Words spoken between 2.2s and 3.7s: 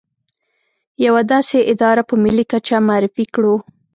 ملي کچه معرفي کړو.